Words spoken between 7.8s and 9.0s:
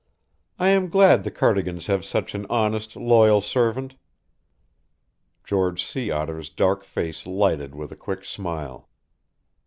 a quick smile.